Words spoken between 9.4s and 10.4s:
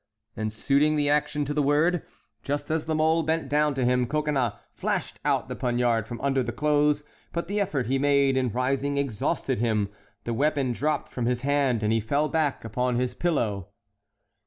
him, the